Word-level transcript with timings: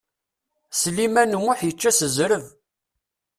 Sliman 0.79 1.37
U 1.37 1.39
Muḥ 1.45 1.59
yečča 1.63 1.91
s 1.93 1.99
zreb. 2.15 2.45